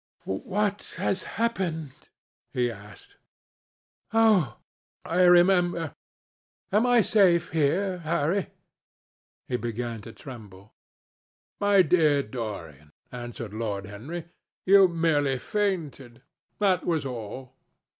[0.23, 2.09] "What has happened?"
[2.53, 3.17] he asked.
[4.11, 4.57] "Oh!
[5.05, 5.93] I remember.
[6.71, 8.47] Am I safe here, Harry?"
[9.47, 10.73] He began to tremble.
[11.59, 14.25] "My dear Dorian," answered Lord Henry,
[14.65, 16.23] "you merely fainted.
[16.57, 17.53] That was all.